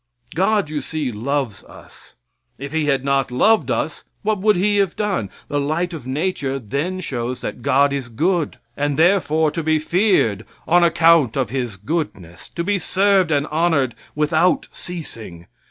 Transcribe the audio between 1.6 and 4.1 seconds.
us. If He had not loved us